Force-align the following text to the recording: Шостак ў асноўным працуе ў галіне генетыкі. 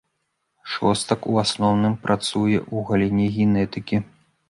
Шостак 0.75 1.19
ў 1.19 1.33
асноўным 1.47 1.93
працуе 2.07 2.57
ў 2.75 2.77
галіне 2.91 3.25
генетыкі. 3.37 4.07